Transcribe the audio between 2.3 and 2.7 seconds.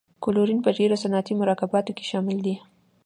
دی.